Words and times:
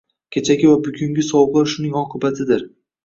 Kechagi 0.35 0.69
va 0.71 0.77
bugungi 0.87 1.25
sovuqlar 1.27 1.69
shuning 1.75 1.99
oqibatidir. 2.03 2.65